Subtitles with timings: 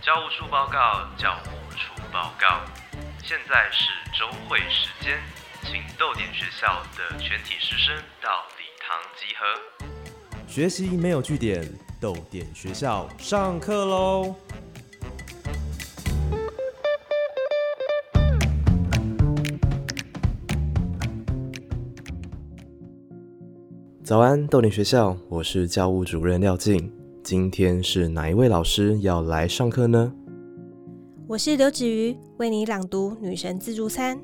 [0.00, 2.60] 教务处报告，教务处报告。
[3.22, 5.20] 现在是周会时间，
[5.62, 9.46] 请逗点学校的全体师生到礼堂集合。
[10.48, 11.64] 学习没有据点，
[12.00, 14.34] 逗点学校上课喽！
[24.12, 26.92] 早安，逗点学校，我是教务主任廖静。
[27.22, 30.12] 今天是哪一位老师要来上课呢？
[31.26, 34.18] 我是刘子瑜，为你朗读《女神自助餐》。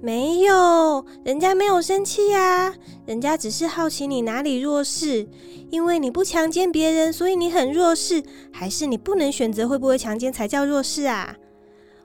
[0.00, 2.74] 没有，人家没有生气呀，
[3.04, 5.28] 人家只是好奇你哪里弱势。
[5.68, 11.36] 因为你不强奸别人，所以你很弱势，还是你不能选择会不会强奸才叫弱势啊？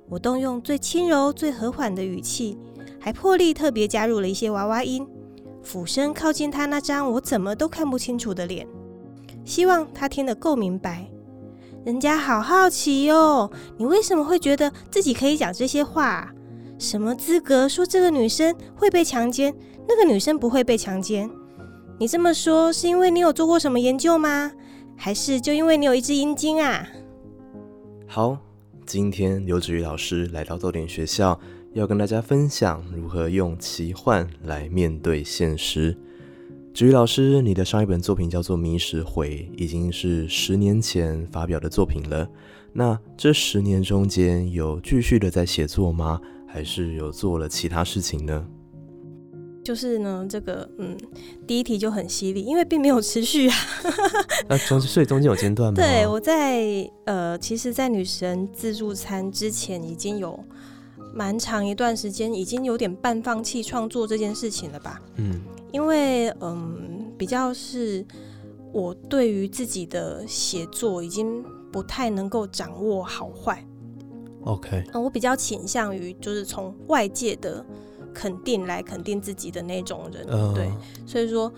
[0.09, 2.58] 我动用最轻柔、最和缓的语气，
[3.00, 5.08] 还破例特别加入了一些娃娃音，
[5.64, 8.68] 俯身靠近他那张我怎么都看不清楚的脸。
[9.44, 11.09] 希望他听得够明白，
[11.86, 16.31] 人家好好奇哟，你为什么会觉得自己可以讲这些话？
[16.78, 19.53] 什么资格说这个女生会被强奸，
[19.88, 21.30] 那个女生不会被强奸？
[22.00, 24.52] 你这么说是因为你有做过什么研究吗？
[24.96, 26.88] 还是就因为你有一只阴茎啊？
[28.08, 28.38] 好，
[28.86, 31.40] 今天刘子瑜老师来到豆点学校，
[31.73, 35.97] 要跟大家分享如何用奇幻来面对现实。
[36.73, 42.28] 至于老师，你的上一本作品叫做《迷失回》，已经是十年前发表的作品了。
[42.73, 46.19] 那这十年中间有继续的在写作吗？
[46.45, 48.45] 还是有做了其他事情呢？
[49.63, 50.97] 就是呢，这个嗯，
[51.47, 53.56] 第一题就很犀利，因为并没有持续啊。
[54.50, 55.75] 那中所以中间有间断吗？
[55.75, 60.38] 对，我在呃，其实，在女神自助餐之前已经有。
[61.14, 65.02] 蛮长一段时间，已经有点半放弃创作这件事情了吧？
[65.18, 68.06] 嗯，因为嗯，比较是
[68.72, 73.66] 我对于自己的写作已经不太能够掌握好坏。
[74.44, 77.64] OK，我比较倾向于就是从外界的
[78.14, 80.72] 肯定来肯定自己的那种人，对，
[81.06, 81.52] 所以说。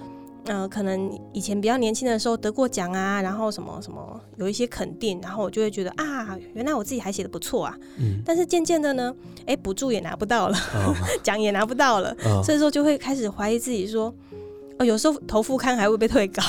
[0.45, 7.77] 嗯，可能以前比较年轻的时候得过奖啊，然后什么什么有一些肯定，然后我就会觉得啊，原来我自己还写的不错啊。
[7.97, 8.21] 嗯。
[8.25, 9.13] 但是渐渐的呢，
[9.45, 10.57] 哎，补助也拿不到了，
[11.23, 14.13] 奖也拿不到了，所以说就会开始怀疑自己，说
[14.79, 16.43] 哦，有时候投副刊还会被退稿，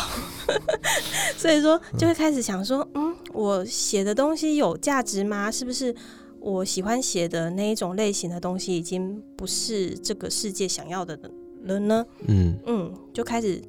[1.38, 5.50] 所以说就会开始想说，嗯，我写的东西有价值吗？
[5.52, 5.94] 是不是
[6.40, 11.16] 我喜欢写的那一种类型的东西已经不是这个世界想要的
[11.64, 12.04] 了呢？
[12.26, 13.62] 嗯嗯，就开始。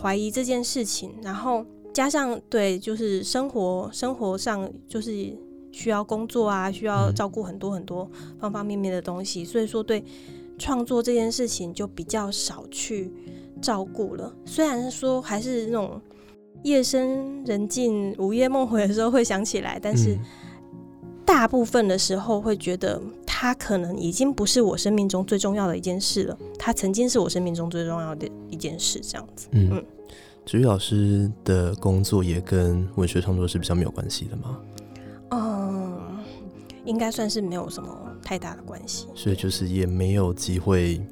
[0.00, 5.36] 怀疑这件事情，然后加上对，就是生活生活上就是
[5.70, 10.04] 需要工作啊，需要照顾很多很多方方面面的东西，所以说对
[10.58, 13.12] 创作这件事情就比较少去
[13.62, 14.32] 照顾了。
[14.44, 16.00] 虽然说还是那种
[16.62, 20.18] 夜深人静、午夜梦回的时候会想起来，但是
[21.24, 23.00] 大部分的时候会觉得
[23.44, 26.38] 它可能已经不是我生命中最重要的一件事了。
[26.58, 28.26] 它曾经是我生命中最重要的。
[28.48, 29.84] 一件事这样子，嗯，
[30.46, 34.60] 子瑜老师的工作也跟文学创作是比较没有关系的吗？
[35.32, 36.00] 嗯，
[36.86, 37.88] 应该算是没有什么
[38.22, 41.04] 太大的关系，所以就是也没有机会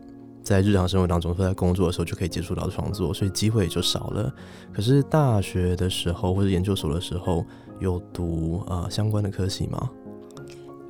[0.42, 4.32] 在日常生活当中或在工作的时候就可以接触到创作，所以机会也就少了。
[4.72, 7.44] 可是大学的时候或者研究所的时候
[7.80, 9.90] 有读啊相关的科系吗？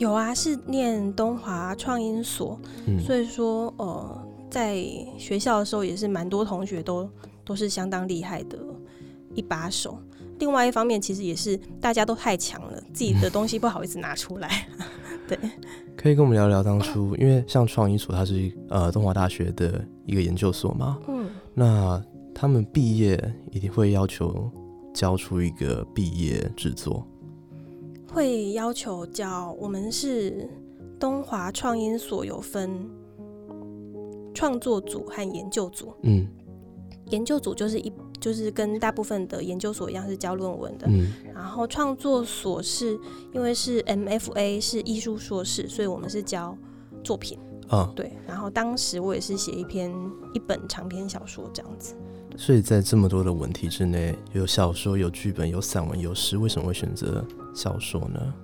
[0.03, 2.59] 有啊，是念东华创音所，
[3.07, 4.29] 所以说呃。
[4.53, 4.85] 在
[5.17, 7.09] 学校的时候，也是蛮多同学都
[7.43, 8.59] 都是相当厉害的
[9.33, 9.97] 一把手。
[10.41, 14.69] 另外一方面，其实也是大家都太强了，自己的东西不好意思拿出来。
[15.27, 15.39] 对，
[15.97, 20.99] 可以跟我们聊聊当初，因为像创意所，它是呃东华大学的一个研究所嘛。
[21.09, 21.31] 嗯。
[21.55, 23.19] 那他们毕业
[23.53, 24.51] 一定会要求
[24.93, 27.07] 交出一个毕业制作，
[28.13, 29.53] 会要求叫。
[29.59, 30.49] 我们是
[30.99, 32.89] 东华创音所有分。
[34.35, 36.27] 创作组和研究组，嗯，
[37.11, 42.99] 研究组就是一就是跟大部分的研究所一样是教论文的，嗯，然后创作所是
[43.35, 46.57] 因为是 MFA 是艺术硕士，所以我们是教
[47.05, 47.39] 作品，
[47.69, 49.95] 啊，对，然后当时我也是写一篇
[50.33, 51.95] 一本长篇小说这样子，
[52.45, 57.25] 所以在这么多的文体之内，有小说、有剧本、有散文、有诗，为什么会选择
[57.55, 58.35] 小说呢？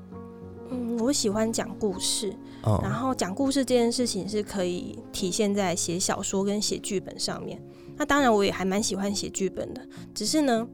[0.70, 2.32] 嗯，我喜欢讲故事。
[2.80, 7.60] 然后讲故事这件事情是可以体现在写小说跟写剧本上面。
[7.96, 9.80] 那当然，我也还蛮喜欢写剧本的。
[10.14, 10.68] 只是呢，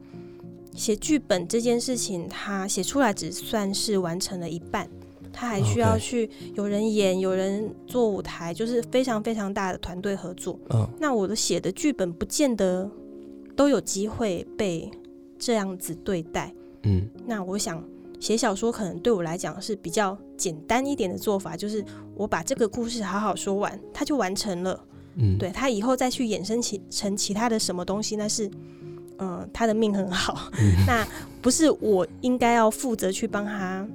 [0.75, 4.87] 写剧本这件事情，它写出来只算是完成了一半，
[5.33, 10.59] 它还需要去有人演、有人做舞台，就是非常非常大的团队合作。
[10.69, 12.87] 嗯，那我的写的剧本不见得
[13.55, 14.89] 都有机会被
[15.39, 16.53] 这样子对待。
[16.83, 17.83] 嗯，那我想
[18.19, 21.83] 写小说可能对我来讲是比较简单一点的做法，就是
[22.15, 24.85] 我把这个故事好好说完，它就完成了。
[25.17, 28.51] 嗯，对他以后再去衍生其成其他的什么东西，那是，
[29.17, 30.51] 嗯，他的命很好，
[30.85, 31.07] 那
[31.41, 33.87] 不是我应该要负责去帮他，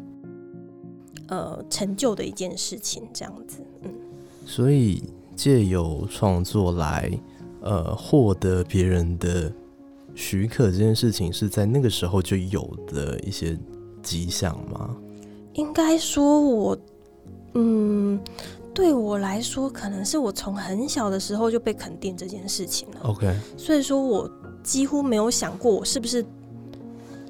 [1.28, 3.92] 呃，成就的一件事情，这样子，嗯。
[4.46, 5.02] 所以
[5.36, 7.10] 借由创作来，
[7.60, 9.52] 呃，获得别人的
[10.14, 13.58] 许可这件事情，是在那个时候就有的一些
[14.02, 14.96] 迹象吗？
[15.54, 16.78] 应该说，我，
[17.54, 18.20] 嗯。
[18.72, 23.00] 对我来说，可能是我从很小的时候就被肯定这件事情了。
[23.02, 24.30] OK，所以说我
[24.62, 26.24] 几乎没有想过我是不是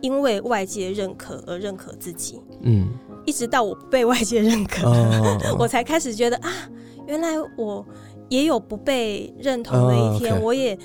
[0.02, 2.38] 因为外界认可而认可自己。
[2.60, 2.90] 嗯，
[3.24, 4.92] 一直到我被外界认可，
[5.58, 6.52] 我才开始觉得啊，
[7.08, 7.84] 原来我
[8.30, 10.76] 也有不被认同的一天，我也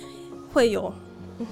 [0.51, 0.91] 会有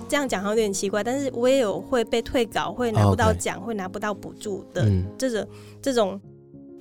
[0.09, 4.85] 这样讲好像有点奇怪，但是我也有会被退稿，会拿不到奖，会拿不到补助的
[5.17, 5.47] 这种
[5.81, 6.19] 这种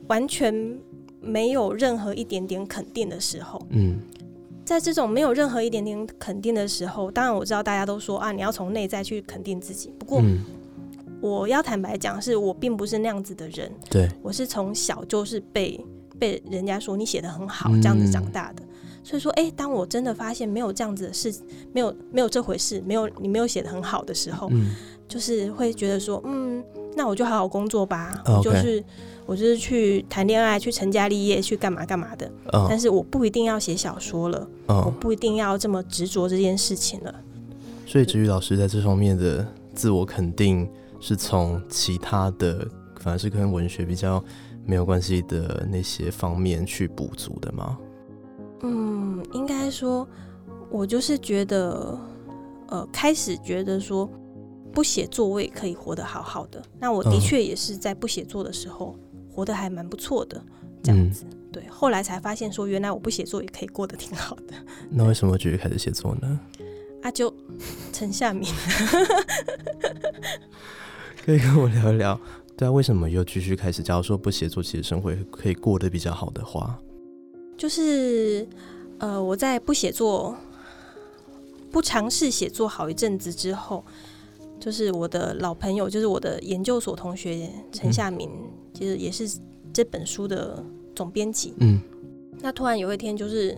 [0.08, 0.76] 完全。
[1.24, 4.00] 没有任何一点点肯定的时候，嗯，
[4.64, 9.94] 在这种没有任何一点点肯定的时候，当然我知道大家都说啊，你要从内在去肯定自己。
[10.00, 10.20] 不过，
[11.20, 13.70] 我要坦白讲，是我并不是那样子的人。
[13.88, 15.80] 对，我是从小就是被
[16.18, 18.64] 被人家说你写的很好这样子长大的。
[19.02, 21.32] 所以说，哎，当我真的发现没有这样子的事，
[21.72, 24.50] 没有没有这回事，没有你没有写的很好的时候，
[25.08, 26.62] 就是会觉得说，嗯，
[26.96, 28.82] 那我就好好工作吧，我就是。
[29.24, 32.28] 我就是去谈恋爱，去成家立业，去干嘛干嘛的。
[32.68, 37.14] 但是我不一定要写小说了，我不一定要这么执着这件事情了。
[37.86, 39.46] 所以，志宇老师在这方面的
[39.76, 40.68] 自我肯定，
[40.98, 42.66] 是从其他的，
[42.98, 44.22] 反而是跟文学比较
[44.66, 47.78] 没有关系的那些方面去补足的吗？
[48.62, 50.08] 嗯，应该说，
[50.70, 51.98] 我就是觉得，
[52.68, 54.08] 呃，开始觉得说，
[54.72, 56.62] 不写作我也可以活得好好的。
[56.80, 58.96] 那我的确也是在不写作的时候。
[59.34, 60.44] 活得还蛮不错的，
[60.82, 61.66] 这样子，对。
[61.70, 64.52] 后来才发现说，原来我不写作也可以过得挺好的。
[64.92, 66.38] 那为什么继续开始写作呢？
[67.02, 67.34] 啊，就
[67.94, 68.46] 陈夏明，
[71.24, 72.20] 可以跟我聊一聊。
[72.58, 73.82] 对啊，为什么又继续开始？
[73.82, 76.78] 假如说不写作，其实生活可以过得比较好的话，
[77.62, 78.44] 就是
[78.98, 80.36] 呃，我在不写作、
[81.70, 83.84] 不尝试写作好一阵子之后，
[84.58, 88.28] 就是我的老朋友，就是我的研究所同学陈夏明。
[88.74, 89.38] 其实也是
[89.72, 90.60] 这本书的
[90.92, 91.54] 总编辑。
[91.58, 91.80] 嗯，
[92.40, 93.56] 那突然有一天，就是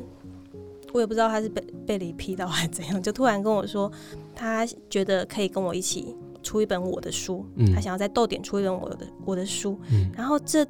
[0.93, 3.91] 我也不知道他是被被雷劈到还是怎样，就突然跟我说，
[4.35, 7.43] 他觉得可以跟我一起出一本我的书。
[7.55, 9.81] 嗯，他想要在豆点出一本我的我的书。
[9.91, 10.63] 嗯，然后这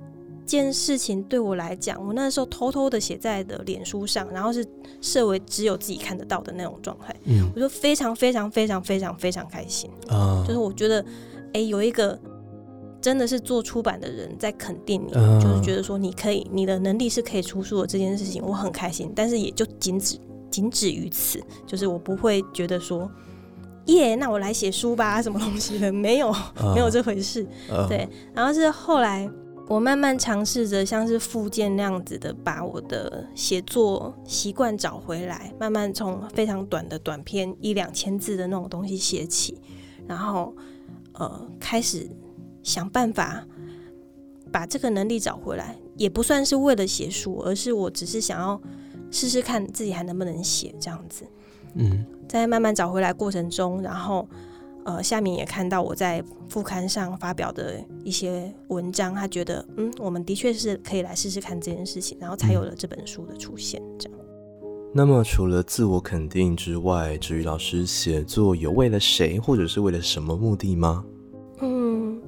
[0.45, 4.65] 件事情对我来讲，我那时候偷偷的写在的脸书上，然后是
[5.01, 7.15] 设为只有自己看得到的那种状态。
[7.25, 10.45] 嗯，我就非常非常非常非常非常开心啊！
[10.47, 11.05] 就是我觉得，
[11.53, 12.19] 哎，有一个。
[13.01, 19.13] 真的是做出版的人在肯定你，就是觉得说你可以，你的能力是可以出书的这件事情，我很开心。
[19.15, 20.19] 但是也就仅止
[20.51, 23.07] 仅止于此，就是我不会觉得说，
[23.89, 26.35] 耶，那我来写书吧，什么东西的，没有
[26.75, 27.47] 没有这回事。
[27.91, 29.31] 对，然后是后来
[29.69, 39.61] 我慢慢尝试着像是复健那样子的，把我的写作习惯找回来，慢慢从非常短的短篇一两千字的那种东西写起，
[40.07, 40.55] 然后
[41.13, 42.09] 呃开始。
[42.65, 43.47] 想办法
[44.51, 48.59] 把这个能力找回来，也不算是为了写书，而是我只是想要
[49.11, 51.27] 试试看自己还能不能写这样子。
[51.75, 54.27] 嗯，在慢慢找回来过程中，然后
[54.85, 63.83] 呃，下面也看到我在副刊上发表的一些文章，他觉得嗯，我们的确是可以来试试看这件事情，然后才有了这本书的出现。
[63.99, 64.19] 这样。
[64.93, 71.05] 那么除了自我肯定之外，至于老师写作有为了谁或者是为了什么目的吗？
[71.61, 72.21] 嗯。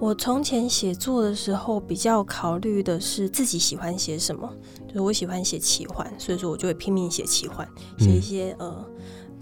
[0.00, 4.52] 我从前写作的时候，比较考虑的是自己喜欢写什么，
[4.88, 8.84] 就是我喜欢写奇幻，所以说我就会拼命写奇幻，写一些呃，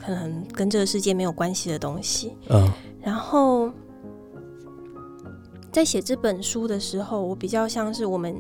[0.05, 2.37] 可能跟这个世界没有关系的东西。
[2.51, 3.71] 嗯，然后
[5.71, 8.37] 在写这本书的时候，我比较像是我们，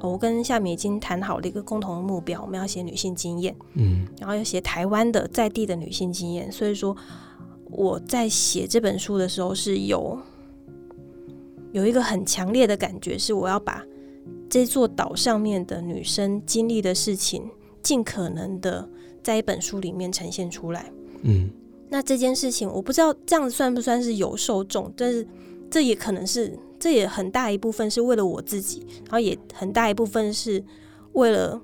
[0.00, 6.96] 我跟夏米已经谈好了一个共同的目标，我们要写女性经验，嗯，然后要写台湾的在地的女性经验，所以说
[7.70, 10.18] 我在写这本书的时候是有。
[11.72, 13.84] 有一个很强烈的感觉，是我要把
[14.48, 17.50] 这座岛上面的女生经历的事情，
[17.82, 18.88] 尽可能的
[19.24, 20.92] 在一本书里面呈现出来。
[21.24, 21.50] 嗯，
[21.90, 25.26] 那这件事情我不知道这样子算不算是有受众，但是
[25.68, 30.62] 这也可能是，这也很大一部分是为了我自己，然后也很大一部分是
[31.14, 31.60] 为了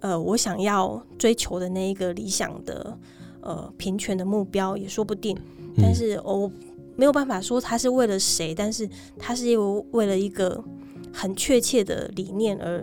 [0.00, 2.98] 呃我想要追求的那一个理想的
[3.40, 5.36] 呃平权的目标，也说不定。
[5.78, 6.50] 但是我。
[6.98, 10.64] 没有办法说他是为了谁，但是他是有为了一个
[11.12, 12.82] 很确切的理念而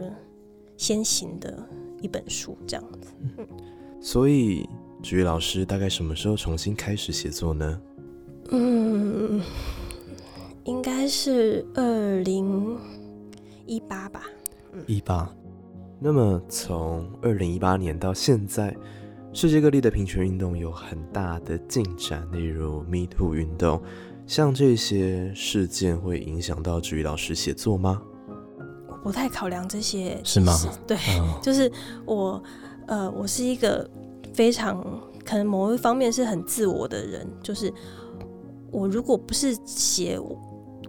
[0.78, 1.68] 先行的
[2.00, 3.08] 一本书，这样子。
[3.40, 3.48] 嗯，
[4.00, 4.70] 所以
[5.04, 7.82] 菊玉老师大概什么时候重新开始写作呢？
[8.52, 9.42] 嗯，
[10.64, 12.78] 应该是二零
[13.66, 14.24] 一八吧。
[14.88, 15.30] 一八。
[16.00, 18.76] 那么从二零一八年到现在。
[19.36, 23.82] 世界各地的平权运动有很大的进展，例如 Me Too 运动，
[24.28, 28.00] 像这些事件会影响到志宇老师写作吗？
[28.88, 30.56] 我不太考量这些，是吗？
[30.86, 30.96] 对，
[31.42, 31.72] 就是
[32.06, 32.44] 我，
[32.86, 33.90] 呃，我是一个
[34.34, 34.84] 非常
[35.24, 37.72] 可能某一方面是很自我的人，就是
[38.72, 40.20] 我如果不是写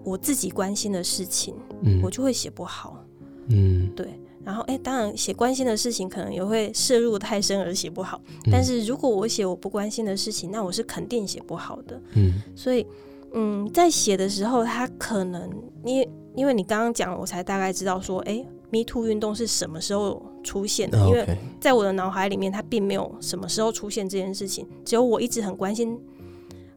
[0.03, 3.05] 我自己关心的事情，嗯，我就会写不好，
[3.49, 4.09] 嗯，对。
[4.45, 8.21] 然后，哎，当然写关心的事情，可能也会摄入太深而写不好。
[8.53, 11.99] 但是如果我写我不关心的事情，那我是肯定写不好的。
[12.13, 12.87] 嗯，所以，
[13.33, 15.51] 嗯，在写的时候，他可能，
[15.83, 20.99] 因因为你刚刚讲，我才大概知道说，哎，Me Too 运动是什么时候出现的？
[21.07, 25.97] 因为在我的脑海里面，它并没有什么时候出现这件事情，只有我一直很关心，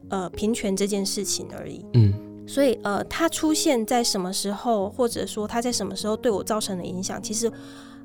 [0.08, 1.84] 呃，平权这件事情而已。
[1.94, 2.14] 嗯。
[2.46, 7.52] 所以，呃，它出现在什么时候，或者说它在什么时候对我造成的影响，其实，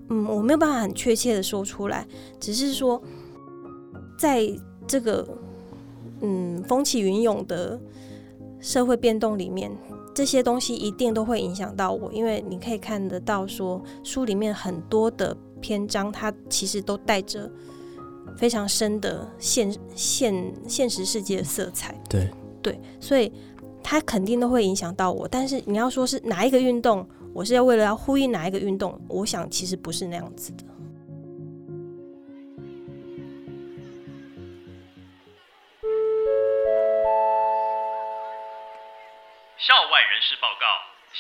[0.10, 2.06] 嗯，我没有办法很确切的说出来。
[2.42, 3.02] 只是说，
[4.18, 4.46] 在
[4.86, 5.26] 这个，
[6.20, 7.80] 嗯，风起云涌的
[8.60, 9.72] 社会变动里面，
[10.14, 12.12] 这些东西一定都会影响到我。
[12.14, 17.52] 因为你可以看得到，说书里面很多的篇章，它其实都带着
[18.38, 22.00] 非常深的现现现实世界的色彩。
[22.10, 22.30] 对
[22.62, 23.32] 对，所以。
[23.86, 30.64] 它肯定都会影响到我，但是你要说是哪一个运动，我是要为了要呼应哪一个运动，我想其实不是那样子的。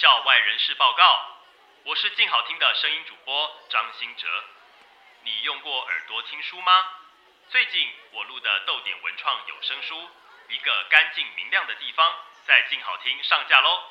[0.03, 1.39] 校外人士报告，
[1.85, 4.27] 我是静好听的声音主播张新哲。
[5.23, 6.85] 你用过耳朵听书吗？
[7.49, 10.09] 最近我录的豆点文创有声书，
[10.49, 12.13] 一个干净明亮的地方。
[12.45, 13.81] 在静好听上架喽，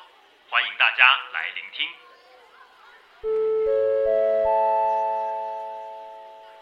[0.51, 1.89] 欢迎大家来聆听。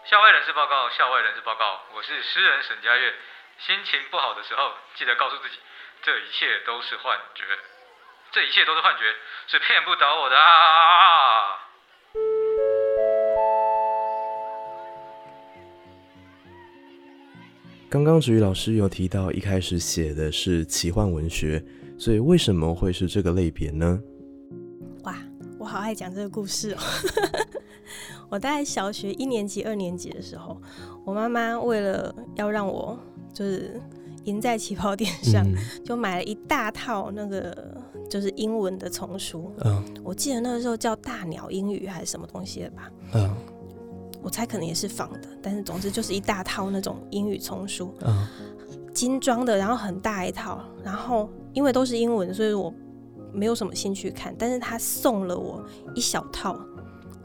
[0.06, 3.14] 校外人士报告，校外人士报告，我是诗人沈佳悦。
[3.58, 5.60] 心情不好的时候，记得告诉自己，
[6.04, 7.44] 这一切都是幻觉，
[8.34, 9.04] 这一切都是幻觉，
[9.46, 11.60] 是骗不倒我的啊！
[17.90, 21.62] 刚刚子瑜老师有提到，一开始写的是奇幻文学。
[21.98, 24.00] 所以为什么会是这个类别呢？
[25.04, 25.14] 哇，
[25.58, 26.78] 我好爱讲这个故事哦！
[28.30, 30.58] 我大概小学一年级、二年级的时候，
[31.04, 32.98] 我妈妈为了要让我
[33.34, 33.78] 就是
[34.24, 35.46] 赢在起跑点上，
[35.84, 37.76] 就买了一大套那个
[38.08, 39.52] 就是英文的丛书。
[39.64, 42.90] 嗯，我记得那个时候叫大鸟英语还是什么东西的吧？
[43.14, 43.34] 嗯，
[44.22, 47.94] 我猜可能也是仿的，但是总之就是一大套那种英语丛书。
[48.00, 48.26] 嗯，
[48.94, 51.28] 精装的，然后很大一套，然后。
[51.54, 52.72] 因为都是英文，所以我
[53.30, 54.34] 没有什么兴趣看。
[54.38, 55.62] 但是他送了我
[55.94, 56.58] 一小套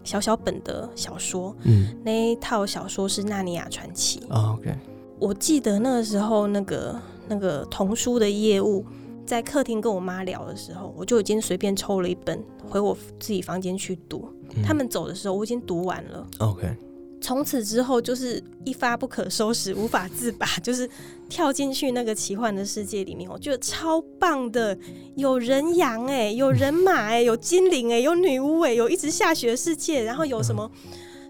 [0.04, 4.20] 小小本的小说，嗯，那一套小说是《纳尼亚传奇》。
[4.54, 4.76] OK，
[5.20, 8.86] 我记得那个时候，那个那个童书的业务，
[9.26, 14.28] 在客厅跟我妈聊的时候，我就已经随便抽了一本回我自己房间去读。
[14.64, 16.28] 他们走的时候，我已经读完了。
[16.40, 16.76] OK。
[17.20, 20.88] 从此之后就是一发不可收拾，无法自拔，就是
[21.28, 24.78] 跳进去那个奇幻的世界里面，我觉得超棒的，
[25.16, 30.70] 有人羊哎，有人马哎，有精灵哎，有女巫哎，有一直下雪的世界，然后有什么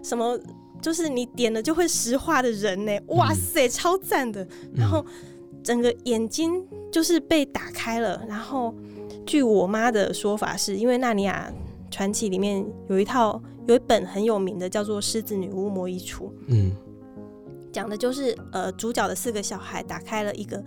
[0.02, 0.38] 什么，
[0.80, 5.04] 就是你点了就会石化的人呢，哇塞，超赞的，然后
[5.62, 8.74] 整个眼睛就是被打开了，然后
[9.26, 11.52] 据我妈的说法，是因为纳尼亚
[11.90, 13.42] 传奇里面有一套。
[13.66, 16.72] 有一本很有名的，叫做《狮子女巫魔衣橱》，嗯，
[17.70, 20.64] 讲的就是呃，主角的四个小孩打开了一个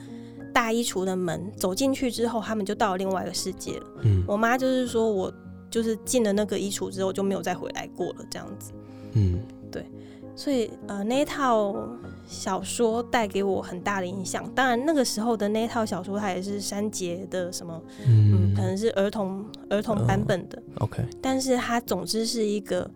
[0.53, 3.86] 大衣橱的门，走进去之后，他们就到了另外一个世界了。
[4.03, 5.34] 嗯，我妈就是说我
[5.68, 8.72] 就是进了那个衣橱之后就没有再回来过了，这样子。
[9.13, 9.61] 嗯，对，
[10.41, 11.75] 所以呃，那一套。
[12.27, 22.89] 小说带给我很大的影响，当然那个时候的那套小说，它也是删节的，什么，嗯，可能是儿童儿童版本的，OK，但是它总之是一个，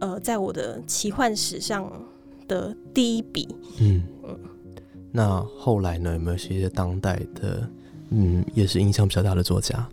[0.00, 1.90] 呃，在我的奇幻史上
[2.46, 3.48] 的第一笔，
[3.80, 4.38] 嗯嗯。
[5.10, 6.12] 那后来呢？
[6.12, 7.66] 有没有一些当代的，
[8.10, 9.88] 嗯，也是影响比较大的作家？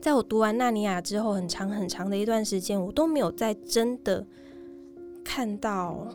[0.00, 4.24] 在我读完《纳尼亚》之后，很长很长的一段时间，我都没有再真的
[5.30, 6.08] 看到。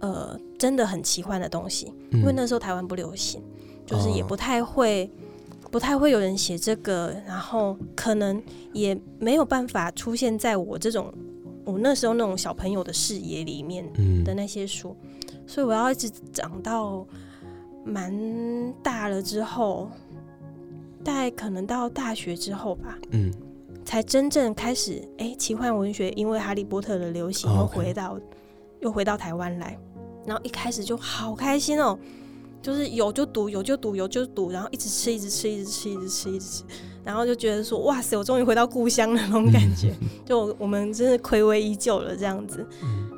[0.00, 3.42] 呃，真的很奇幻的东西，因为那时候台湾不流行，
[3.84, 5.10] 就是也不太会
[5.72, 8.40] 不太会有人写这个，然后可能
[8.72, 11.12] 也没有办法出现在我这种
[11.64, 13.84] 我那时候那种小朋友的视野里面
[14.22, 14.96] 的那些书，
[15.48, 17.04] 所以我要一直长到
[17.84, 19.90] 蛮大了之后，
[21.02, 23.32] 大概可能到大学之后吧，嗯，
[23.88, 28.20] 才真正开始哎，奇幻文学因为哈利波特的流行又回到
[28.80, 29.78] 又回到台湾来，
[30.26, 31.98] 然后一开始就好开心哦。
[32.60, 36.64] 就是有就读，有就读，有就读，然后一直吃，一直吃，一直吃，一直吃，一直吃，
[37.02, 39.94] 然后就觉得说，哇塞，我终于回到故乡了那种感觉，
[40.26, 42.66] 就我们真的暌违已久了这样子，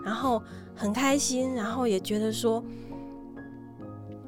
[0.04, 0.40] 然后
[0.76, 2.62] 很开心，然后也觉得说，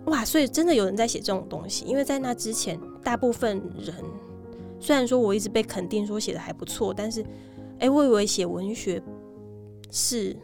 [0.07, 3.95] 哇，所以真的有人在写这种东西，因为在那之前，大部分人
[4.83, 7.25] 虽然说我一直被肯定说写的还不错，但是，
[7.79, 9.03] 哎，我以为写文学
[9.91, 10.37] 是。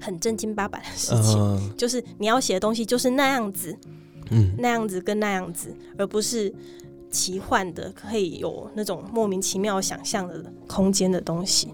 [0.00, 3.74] 很正经八百的事情，就是你要写的东西就是那样子，
[4.30, 6.52] 嗯，那样子跟那样子，而不是
[7.10, 11.72] 奇幻的，可以有那种莫名其妙想象的空间的东西。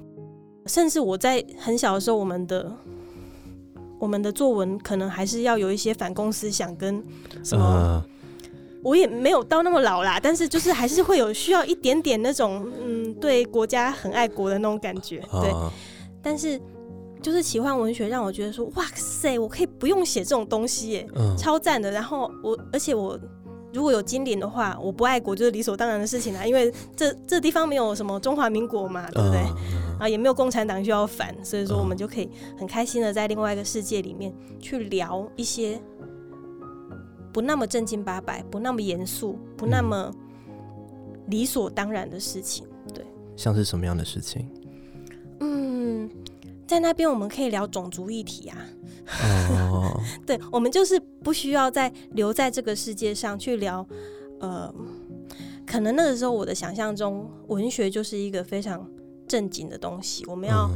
[0.66, 2.72] 甚至我在很小的时候，我们的
[3.98, 7.02] 我们的作文可能还是要有一些反共思想跟
[7.42, 8.04] 什么，
[8.82, 15.52] 我也没有到那么老啦，但是就是还是会有需要一点点那种嗯，对国家很爱国的那种感觉，对，
[16.22, 16.60] 但是。
[17.22, 21.06] 就是奇幻文学让我觉得说，哇塞，我可以不用写这种东西耶，
[21.36, 21.90] 超赞的。
[21.90, 23.20] 然后我，而且我
[23.74, 29.38] 如果有精灵的话，我不爱国就是理所当然的事情啊，因为这这地方没有什么中华民国嘛，对不对？
[29.98, 35.78] 啊，也没有共产党需要反，所以说我们就可以很开心的在另外一个世界里面去聊一些
[37.32, 40.12] 不那么正经八百、不那么严肃、不那么
[41.28, 42.66] 理所当然的事情。
[42.94, 43.04] 对，
[43.36, 44.46] 像是什么样的事情？
[45.40, 46.10] 嗯
[46.66, 48.56] 在那边我们可以聊种族议题啊，
[49.50, 53.84] 哦， 对，我们就是不需要再留在这个世界上去聊，
[54.38, 54.72] 呃，
[55.66, 58.88] 可能那个时候我的想象中文学就是一个非常
[59.26, 60.70] 正经的东西，我们要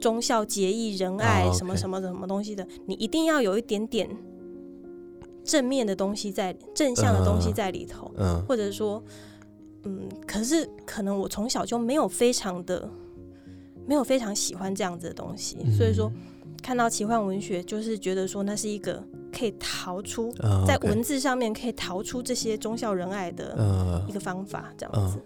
[0.00, 4.08] 忠孝节义仁爱什么什么什么东西的，你一定要有一点点
[5.50, 9.02] 正面的东西在正向的东西在里头，嗯，或者说，
[9.82, 12.88] 嗯，可是可能我从小就没有非常的。
[13.86, 16.12] 没有非常喜欢这样子的东西，所以说
[16.62, 20.30] 看到奇幻文学，就是觉得说那是一个可以逃出
[20.64, 25.18] 在文字上面可以逃出这些忠孝仁爱的一个方法，这样子。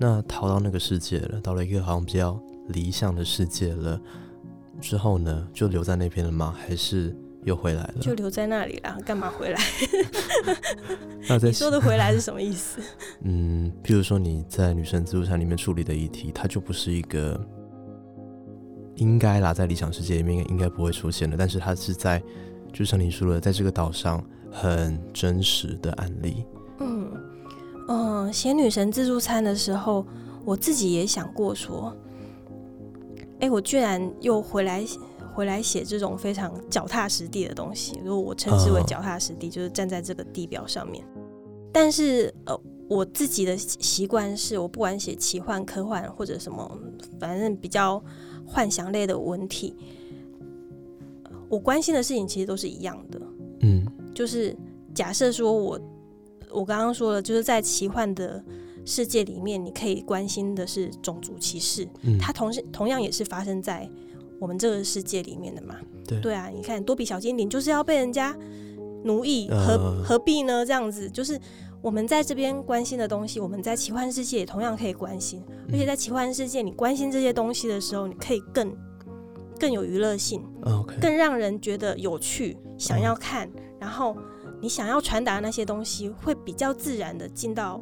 [0.00, 2.36] 那逃到那个世界了，到了一个好像比较
[2.68, 4.00] 理想的世界了
[4.80, 6.52] 之后呢，就留在那边了吗？
[6.58, 7.14] 还是
[7.46, 7.94] 又回来了？
[8.00, 9.60] 就留在那里了，干嘛回来？
[11.40, 12.80] 你说的回来是什么意思？
[13.22, 17.40] 嗯，譬如说你在女神自助餐里面处理的议题，它就不是一个。
[18.96, 22.22] 应该啦，在理想世界里面应该不会出现的，但是它是在，
[22.72, 26.46] 就像你说的，在这个岛上很真实的案例。
[26.80, 27.12] 嗯
[27.88, 30.06] 嗯，写女神自助餐的时候，
[30.46, 31.94] 我自己也想过说，
[33.40, 34.82] 哎，我居然又回来
[35.36, 41.04] 回来写这种非常脚踏实地的东西，如果我称之为脚踏实地，就是站在这个地表上面。
[41.70, 46.78] 但是呃，我自己的习惯是我不管写奇幻、科幻或者什么，
[47.20, 48.02] 反正比较。
[48.48, 49.74] 幻想类的文体，
[51.48, 53.20] 我关心的事情其实都是一样的。
[53.62, 54.56] 嗯，就是
[54.94, 55.80] 假设说我
[56.52, 58.40] 我刚刚说了，就是在奇幻的
[58.84, 61.88] 世界里面，你可以关心的是种族歧视，
[62.20, 63.90] 它同时同样也是发生在
[64.40, 65.76] 我们这个世界里面的嘛。
[66.06, 68.36] 对对啊，你看多比小精灵就是要被人家
[69.04, 70.64] 奴役，何何必呢？
[70.64, 71.40] 这样子就是。
[71.82, 75.40] 我们在这边关心的东西，我们在奇幻世界也同样可以关心。
[75.70, 78.74] 而且在奇幻世界，你关心这些东西的时候，你可以更
[79.60, 80.42] 更有娱乐性，
[81.00, 83.48] 更让人觉得有趣，想要看。
[83.78, 84.16] 然后
[84.60, 87.80] 你想要传达那些东西，会比较自然的进到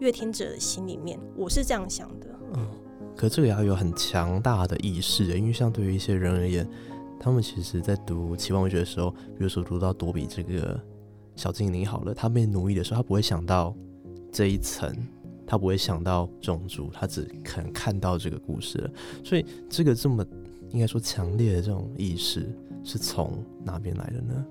[0.00, 1.18] 乐听者的心里面。
[1.34, 2.26] 我是这样想的。
[2.56, 2.68] 嗯，
[3.16, 6.68] 可这个要有很强大的意识，因为像对于一些人而言，
[7.18, 10.78] 他们其实在读奇幻文学的时候，比如说读到多比这个。
[11.38, 13.76] 小精灵好了，他被奴役的时候，他不会想到
[14.32, 14.90] 这一层，
[15.46, 18.90] 他不会想到种族，他只可能看到这个故事了。
[19.22, 20.24] 所以，这个这么
[20.70, 22.48] 应该说强烈的这种意识
[22.82, 24.46] 是从哪边来的呢？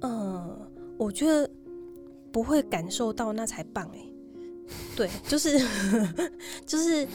[0.00, 0.58] 嗯，
[0.98, 1.48] 我觉得
[2.32, 4.00] 不会感受到那才棒哎。
[4.96, 5.58] 对，就是
[6.66, 7.06] 就是，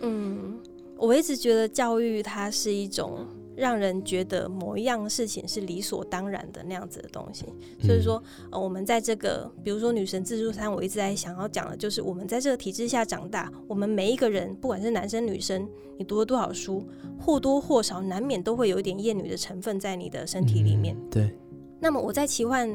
[0.00, 0.58] 嗯，
[0.96, 3.26] 我一直觉得教育它是一种。
[3.56, 7.46] 让人觉得某一样事情是理所当然的那样子的东西，
[7.80, 16.84] 所以说，呃，我们在这个，比如说女神自助餐，我一直在想要讲的就是，我们在这个体制下长大，我们每一个人，不管是男生女生，你读了多少书，
[17.18, 20.94] 或多或少难免都会有一点厌女的成分在你的身体里面。
[21.10, 21.34] 对。
[21.80, 22.68] 那么我在奇幻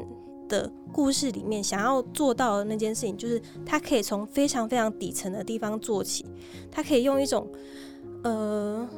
[0.48, 6.24] 的故事里面想要做到的那件事情，就是他可以从非常非常底层的地方做起，
[6.70, 7.46] 他可以用一种
[8.22, 8.88] 呃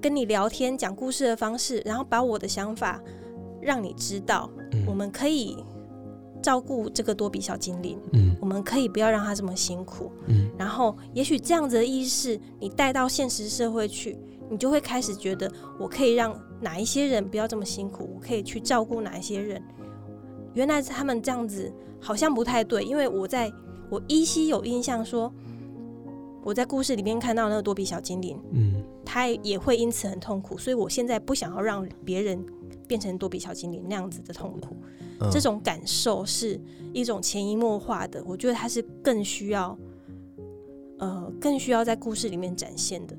[0.00, 3.02] 跟你聊天讲故事的方式，然后把我的想法
[3.60, 4.48] 让你知道，
[4.86, 5.56] 我们可以
[6.40, 14.16] 照顾这个多比小精灵，嗯，我们可以不要让他这么辛苦，嗯，然后也许这样子的意识你带到现实社会去，
[14.48, 15.50] 你就会开始觉得
[15.80, 19.60] 我可以让哪一些人不要这么辛苦，我可以去照顾哪一些人。
[20.54, 23.52] 原来是他们这样子，好像不太对，因为我在
[23.90, 25.32] 我依稀有印象说，
[26.42, 32.44] 我在故事里面看到那个多比小精灵，嗯，他也会因此很痛苦，所以我现在不想要让别人
[32.86, 34.76] 变成多比小精灵那样子的痛苦，
[35.30, 36.60] 这种感受是
[36.92, 39.78] 一种潜移默化的，我觉得它是更需要，
[40.98, 43.16] 呃，更需要在故事里面展现的，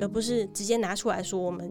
[0.00, 1.70] 而不是直接拿出来说我们。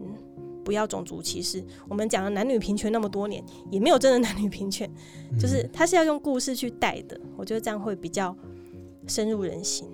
[0.64, 1.62] 不要种族歧视。
[1.88, 4.90] 我们讲了男女平权那么多年，也没有真的男女平权，
[5.38, 7.20] 就是他是要用故事去带的。
[7.36, 8.36] 我觉得这样会比较
[9.06, 9.88] 深入人心。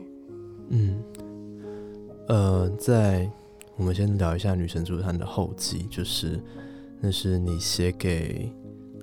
[0.68, 1.02] 嗯，
[2.28, 3.30] 呃，在
[3.76, 6.40] 我们先聊一下《女神助餐》的后记，就是
[7.00, 8.52] 那是你写给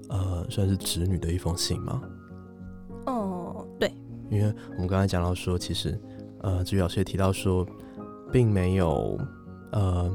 [0.09, 2.01] 呃算是侄女的一封信吗？
[3.05, 3.91] 哦，对，
[4.29, 5.99] 因为我们刚才讲到说，其实
[6.41, 7.65] 呃，志宇老师也提到说，
[8.31, 9.17] 并没有
[9.71, 10.13] 呃。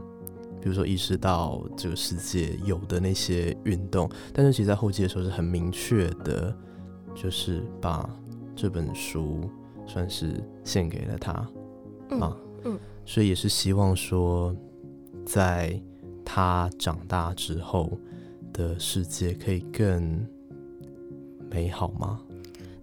[0.60, 6.54] 比如说，意识到这个世界有的那些运动，但是其实，在后期的时候是很明确的，
[7.14, 8.08] 就是把
[8.56, 9.48] 这本书
[9.86, 11.32] 算是献给了他
[12.20, 14.54] 啊，嗯，所以也是希望说，
[15.24, 15.80] 在
[16.24, 17.98] 他长大之后
[18.52, 20.26] 的世界可以更
[21.50, 22.20] 美好吗？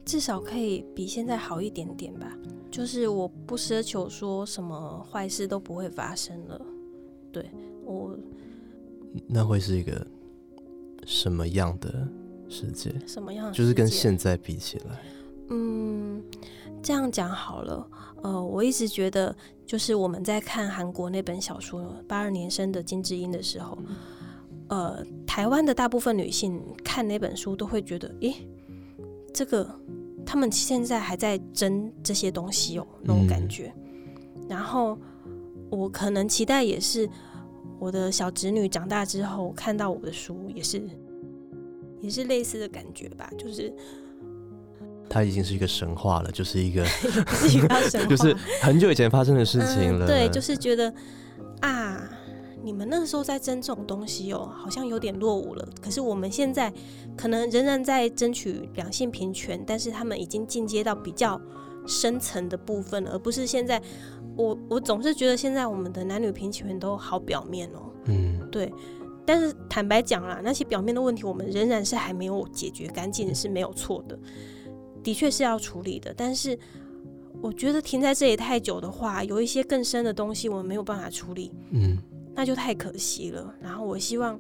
[0.06, 2.32] 至少可以比现在好一点点吧。
[2.72, 6.62] 就是我不奢求说什么坏事都不会发生了。
[7.36, 7.46] 对
[7.84, 8.18] 我，
[9.28, 10.08] 那会是一个
[11.06, 12.08] 什么样的
[12.48, 12.96] 世界？
[13.06, 13.52] 什么样？
[13.52, 15.04] 就是跟现在比起来，
[15.50, 16.24] 嗯，
[16.82, 17.86] 这样讲好了。
[18.24, 23.78] 呃，我一直觉得，就是我们在看韩国那本小说《八二年生的金智英》的时候，
[24.70, 28.34] 呃，台湾的大部分女性看那本书都会觉得，咦，
[29.34, 29.70] 这个
[30.26, 33.74] 他们现在还在争这些东西哦，那种感觉。
[34.48, 34.98] 然后。
[35.76, 37.10] 我可能期待也是
[37.78, 40.82] 我的小侄女长大之后看到我的书，也是
[42.02, 43.30] 也是类似的感觉吧。
[43.38, 43.74] 就是
[45.10, 46.86] 它已经是一个神话了，就是一个
[47.36, 50.08] 是一个神 话，就是很久以前发生的事情了。
[50.08, 50.94] 对，就是觉得
[51.62, 52.10] 啊，
[52.64, 55.68] 你们那个时候在争这种东西哦，好像有点落伍了。
[55.82, 56.74] 可是我们现在
[57.16, 61.40] 可能仍然在争取两性平权，但是他们已经进阶到比较
[61.86, 63.82] 深层的部分了，而不是现在。
[64.38, 68.70] 我我总是觉得现在我们的男女平权都好表面哦，嗯，对，
[69.26, 74.20] 但是坦白讲啦，那些表面的问题我们仍然是还没有解决干净是没有错的，
[75.02, 76.14] 的确是要处理的。
[76.18, 76.60] 但是
[77.42, 81.98] 我觉得停在这里太久的话，有一些更深的东西我们没有办法处理，嗯，
[82.34, 83.56] 那就太可惜了。
[83.62, 84.38] 然后我希望，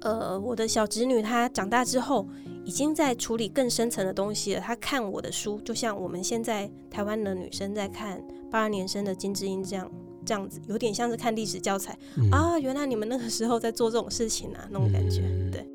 [0.00, 2.26] 呃，我的小侄女她长大之后。
[2.64, 4.60] 已经在处理更深层的东西了。
[4.60, 9.90] 他看我的书，就像我们现在台湾的女生在看八二年生的金智英这样，
[10.24, 11.98] 这样子有点像是看历史教材
[12.30, 12.58] 啊。
[12.58, 15.22] 原来你们那个时候在做这种事情啊，那种感觉。
[15.50, 15.66] 对，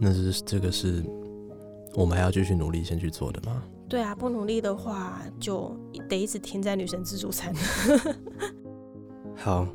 [0.00, 1.02] 那是这个是
[1.94, 3.62] 我们还要继续努力先去做的吗？
[3.88, 5.76] 对啊，不努力的话就
[6.08, 7.54] 得一直停在女神自助餐。
[9.36, 9.66] 好，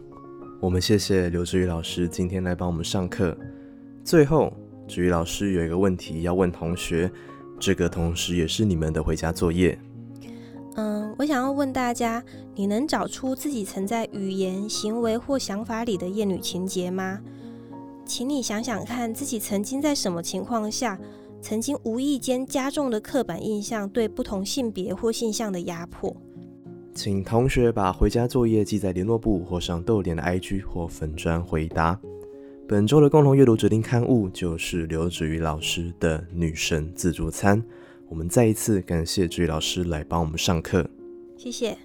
[0.60, 3.38] 我们谢谢刘志宇老师今天来帮我们上课。
[4.03, 4.51] 最后。
[4.88, 7.12] 至于老师有一个问题要问同学，
[7.60, 9.78] 这个同时也是你们的回家作业。
[10.76, 12.23] 嗯，我想要问大家，
[12.56, 17.19] 你能找出自己曾在语言、行为或想法里的厌女情节吗？
[18.06, 20.97] 请你想想看，自己曾经在什么情况下，
[21.41, 26.15] 曾经无意间加重了刻板印象对不同性别或性向的压迫。
[26.93, 32.00] 请同学把回家作业记在联络簿或上豆点的 IG 或粉砖回答。
[32.69, 37.58] 本周的共同阅读指定刊物就是刘子瑜老师的《女神自助餐》。
[38.10, 40.86] 我们再一次感谢子瑜老师来帮我们上课，
[41.38, 41.77] 谢谢。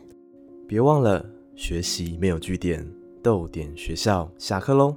[0.67, 2.85] 别忘了学习没有据点，
[3.23, 4.97] 逗点学校下课喽。